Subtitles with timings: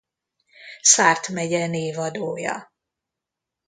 [0.81, 2.73] Sarthe megye névadója.